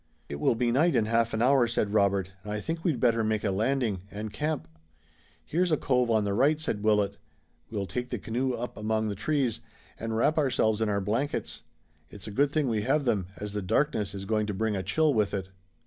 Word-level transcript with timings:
"It 0.29 0.39
will 0.39 0.55
be 0.55 0.71
night 0.71 0.95
in 0.95 1.05
half 1.05 1.31
an 1.31 1.43
hour," 1.43 1.67
said 1.67 1.93
Robert, 1.93 2.31
"and 2.43 2.51
I 2.51 2.59
think 2.59 2.83
we'd 2.83 2.99
better 2.99 3.23
make 3.23 3.43
a 3.43 3.51
landing, 3.51 4.01
and 4.09 4.33
camp." 4.33 4.67
"Here's 5.45 5.71
a 5.71 5.77
cove 5.77 6.09
on 6.09 6.23
the 6.23 6.33
right," 6.33 6.59
said 6.59 6.81
Willet. 6.81 7.17
"We'll 7.69 7.85
take 7.85 8.09
the 8.09 8.17
canoe 8.17 8.53
up 8.53 8.77
among 8.77 9.09
the 9.09 9.13
trees, 9.13 9.59
and 9.99 10.17
wrap 10.17 10.39
ourselves 10.39 10.81
in 10.81 10.89
our 10.89 11.01
blankets. 11.01 11.61
It's 12.09 12.25
a 12.25 12.31
good 12.31 12.51
thing 12.51 12.67
we 12.67 12.81
have 12.81 13.05
them, 13.05 13.27
as 13.37 13.53
the 13.53 13.61
darkness 13.61 14.15
is 14.15 14.25
going 14.25 14.47
to 14.47 14.55
bring 14.55 14.75
a 14.75 14.81
chill 14.81 15.13
with 15.13 15.35
it." 15.35 15.49